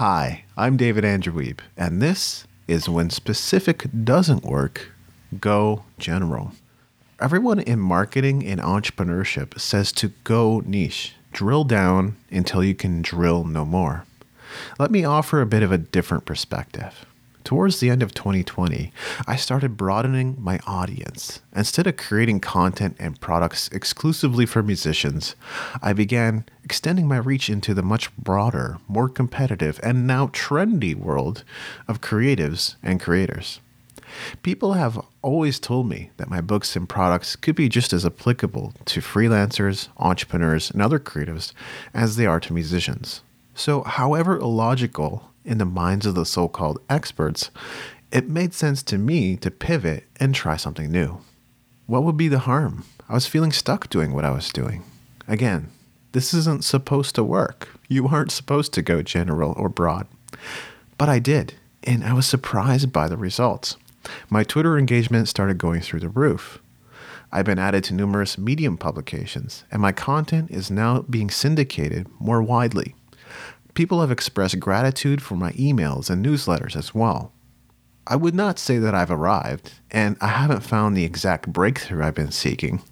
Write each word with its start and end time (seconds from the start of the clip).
Hi, 0.00 0.44
I'm 0.56 0.78
David 0.78 1.04
Andrew 1.04 1.34
Wiebe, 1.34 1.60
and 1.76 2.00
this 2.00 2.46
is 2.66 2.88
When 2.88 3.10
Specific 3.10 3.86
Doesn't 4.02 4.44
Work, 4.44 4.92
Go 5.38 5.84
General. 5.98 6.52
Everyone 7.20 7.60
in 7.60 7.80
marketing 7.80 8.42
and 8.46 8.62
entrepreneurship 8.62 9.60
says 9.60 9.92
to 9.92 10.08
go 10.24 10.62
niche, 10.64 11.16
drill 11.32 11.64
down 11.64 12.16
until 12.30 12.64
you 12.64 12.74
can 12.74 13.02
drill 13.02 13.44
no 13.44 13.66
more. 13.66 14.06
Let 14.78 14.90
me 14.90 15.04
offer 15.04 15.42
a 15.42 15.46
bit 15.46 15.62
of 15.62 15.70
a 15.70 15.76
different 15.76 16.24
perspective. 16.24 17.04
Towards 17.44 17.80
the 17.80 17.90
end 17.90 18.02
of 18.02 18.14
2020, 18.14 18.92
I 19.26 19.36
started 19.36 19.76
broadening 19.76 20.36
my 20.38 20.60
audience. 20.66 21.40
Instead 21.54 21.86
of 21.86 21.96
creating 21.96 22.40
content 22.40 22.96
and 22.98 23.20
products 23.20 23.68
exclusively 23.68 24.46
for 24.46 24.62
musicians, 24.62 25.34
I 25.82 25.92
began 25.92 26.44
extending 26.62 27.08
my 27.08 27.16
reach 27.16 27.48
into 27.48 27.74
the 27.74 27.82
much 27.82 28.14
broader, 28.16 28.78
more 28.86 29.08
competitive, 29.08 29.80
and 29.82 30.06
now 30.06 30.28
trendy 30.28 30.94
world 30.94 31.42
of 31.88 32.00
creatives 32.00 32.76
and 32.82 33.00
creators. 33.00 33.60
People 34.42 34.74
have 34.74 35.00
always 35.22 35.58
told 35.58 35.88
me 35.88 36.10
that 36.16 36.30
my 36.30 36.40
books 36.40 36.76
and 36.76 36.88
products 36.88 37.36
could 37.36 37.54
be 37.54 37.68
just 37.68 37.92
as 37.92 38.04
applicable 38.04 38.74
to 38.84 39.00
freelancers, 39.00 39.88
entrepreneurs, 39.96 40.70
and 40.70 40.82
other 40.82 40.98
creatives 40.98 41.52
as 41.94 42.16
they 42.16 42.26
are 42.26 42.40
to 42.40 42.52
musicians. 42.52 43.22
So, 43.54 43.82
however 43.82 44.36
illogical 44.36 45.29
in 45.44 45.58
the 45.58 45.64
minds 45.64 46.06
of 46.06 46.14
the 46.14 46.26
so 46.26 46.48
called 46.48 46.80
experts, 46.88 47.50
it 48.12 48.28
made 48.28 48.54
sense 48.54 48.82
to 48.84 48.98
me 48.98 49.36
to 49.36 49.50
pivot 49.50 50.04
and 50.18 50.34
try 50.34 50.56
something 50.56 50.90
new. 50.90 51.20
What 51.86 52.04
would 52.04 52.16
be 52.16 52.28
the 52.28 52.40
harm? 52.40 52.84
I 53.08 53.14
was 53.14 53.26
feeling 53.26 53.52
stuck 53.52 53.88
doing 53.88 54.12
what 54.12 54.24
I 54.24 54.30
was 54.30 54.50
doing. 54.50 54.84
Again, 55.26 55.70
this 56.12 56.34
isn't 56.34 56.64
supposed 56.64 57.14
to 57.14 57.24
work. 57.24 57.68
You 57.88 58.08
aren't 58.08 58.32
supposed 58.32 58.72
to 58.74 58.82
go 58.82 59.02
general 59.02 59.54
or 59.56 59.68
broad. 59.68 60.06
But 60.98 61.08
I 61.08 61.18
did, 61.18 61.54
and 61.84 62.04
I 62.04 62.12
was 62.12 62.26
surprised 62.26 62.92
by 62.92 63.08
the 63.08 63.16
results. 63.16 63.76
My 64.28 64.44
Twitter 64.44 64.78
engagement 64.78 65.28
started 65.28 65.58
going 65.58 65.80
through 65.80 66.00
the 66.00 66.08
roof. 66.08 66.58
I've 67.32 67.46
been 67.46 67.58
added 67.60 67.84
to 67.84 67.94
numerous 67.94 68.36
Medium 68.36 68.76
publications, 68.76 69.64
and 69.70 69.80
my 69.80 69.92
content 69.92 70.50
is 70.50 70.70
now 70.70 71.02
being 71.02 71.30
syndicated 71.30 72.08
more 72.18 72.42
widely. 72.42 72.96
People 73.80 74.02
have 74.02 74.10
expressed 74.10 74.60
gratitude 74.60 75.22
for 75.22 75.36
my 75.36 75.52
emails 75.52 76.10
and 76.10 76.22
newsletters 76.22 76.76
as 76.76 76.94
well. 76.94 77.32
I 78.06 78.14
would 78.14 78.34
not 78.34 78.58
say 78.58 78.76
that 78.76 78.94
I've 78.94 79.10
arrived, 79.10 79.72
and 79.90 80.18
I 80.20 80.26
haven't 80.26 80.60
found 80.60 80.94
the 80.94 81.04
exact 81.04 81.50
breakthrough 81.50 82.04
I've 82.04 82.14
been 82.14 82.30
seeking. 82.30 82.82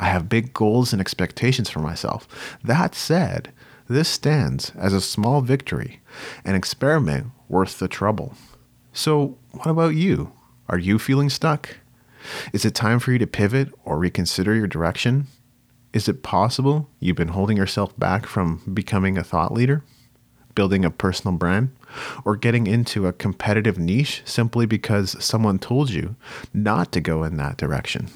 I 0.00 0.06
have 0.06 0.30
big 0.30 0.54
goals 0.54 0.90
and 0.94 1.02
expectations 1.02 1.68
for 1.68 1.80
myself. 1.80 2.26
That 2.64 2.94
said, 2.94 3.52
this 3.90 4.08
stands 4.08 4.72
as 4.74 4.94
a 4.94 5.02
small 5.02 5.42
victory, 5.42 6.00
an 6.46 6.54
experiment 6.54 7.26
worth 7.50 7.78
the 7.78 7.86
trouble. 7.86 8.32
So, 8.94 9.36
what 9.50 9.66
about 9.66 9.96
you? 9.96 10.32
Are 10.66 10.78
you 10.78 10.98
feeling 10.98 11.28
stuck? 11.28 11.76
Is 12.54 12.64
it 12.64 12.74
time 12.74 13.00
for 13.00 13.12
you 13.12 13.18
to 13.18 13.26
pivot 13.26 13.68
or 13.84 13.98
reconsider 13.98 14.54
your 14.54 14.66
direction? 14.66 15.26
Is 15.92 16.08
it 16.08 16.22
possible 16.22 16.88
you've 17.00 17.16
been 17.16 17.36
holding 17.36 17.58
yourself 17.58 17.94
back 17.98 18.24
from 18.24 18.62
becoming 18.72 19.18
a 19.18 19.22
thought 19.22 19.52
leader? 19.52 19.84
Building 20.58 20.84
a 20.84 20.90
personal 20.90 21.36
brand 21.36 21.70
or 22.24 22.34
getting 22.34 22.66
into 22.66 23.06
a 23.06 23.12
competitive 23.12 23.78
niche 23.78 24.22
simply 24.24 24.66
because 24.66 25.14
someone 25.24 25.56
told 25.56 25.88
you 25.88 26.16
not 26.52 26.90
to 26.90 27.00
go 27.00 27.22
in 27.22 27.36
that 27.36 27.56
direction. 27.56 28.08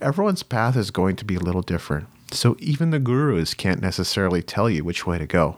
Everyone's 0.00 0.44
path 0.44 0.76
is 0.76 0.92
going 0.92 1.16
to 1.16 1.24
be 1.24 1.34
a 1.34 1.40
little 1.40 1.62
different, 1.62 2.06
so 2.30 2.54
even 2.60 2.90
the 2.90 3.00
gurus 3.00 3.52
can't 3.52 3.82
necessarily 3.82 4.42
tell 4.42 4.70
you 4.70 4.84
which 4.84 5.08
way 5.08 5.18
to 5.18 5.26
go. 5.26 5.56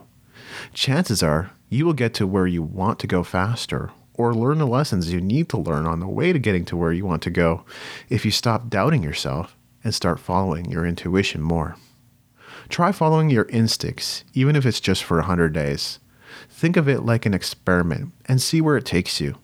Chances 0.73 1.21
are 1.21 1.51
you 1.69 1.85
will 1.85 1.93
get 1.93 2.15
to 2.15 2.25
where 2.25 2.47
you 2.47 2.63
want 2.63 2.97
to 2.97 3.05
go 3.05 3.21
faster 3.21 3.91
or 4.15 4.33
learn 4.33 4.57
the 4.57 4.65
lessons 4.65 5.13
you 5.13 5.21
need 5.21 5.47
to 5.49 5.59
learn 5.59 5.85
on 5.85 5.99
the 5.99 6.07
way 6.07 6.33
to 6.33 6.39
getting 6.39 6.65
to 6.65 6.75
where 6.75 6.91
you 6.91 7.05
want 7.05 7.21
to 7.21 7.29
go 7.29 7.65
if 8.09 8.25
you 8.25 8.31
stop 8.31 8.67
doubting 8.67 9.03
yourself 9.03 9.55
and 9.83 9.93
start 9.93 10.19
following 10.19 10.71
your 10.71 10.87
intuition 10.87 11.39
more. 11.39 11.75
Try 12.69 12.91
following 12.91 13.29
your 13.29 13.45
instincts, 13.45 14.23
even 14.33 14.55
if 14.55 14.65
it's 14.65 14.79
just 14.79 15.03
for 15.03 15.17
100 15.17 15.53
days. 15.53 15.99
Think 16.49 16.77
of 16.77 16.87
it 16.87 17.01
like 17.01 17.25
an 17.25 17.33
experiment 17.33 18.11
and 18.25 18.41
see 18.41 18.61
where 18.61 18.77
it 18.77 18.85
takes 18.85 19.19
you. 19.21 19.37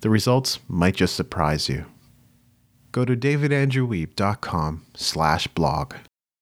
The 0.00 0.10
results 0.10 0.58
might 0.68 0.96
just 0.96 1.14
surprise 1.14 1.68
you. 1.68 1.86
Go 2.90 3.04
to 3.04 3.16
davidandrewwiebe.com 3.16 4.86
slash 4.94 5.46
blog 5.48 5.94